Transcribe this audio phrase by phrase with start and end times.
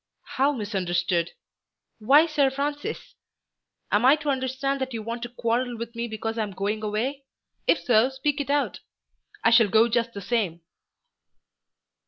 [0.37, 1.33] "How misunderstood?
[1.99, 3.13] Why Sir Francis?
[3.91, 6.81] Am I to understand that you want to quarrel with me because I am going
[6.81, 7.23] away?
[7.67, 8.79] If so speak it out.
[9.43, 10.61] I shall go just the same."